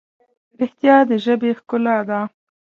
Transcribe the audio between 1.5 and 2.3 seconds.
ښکلا ده.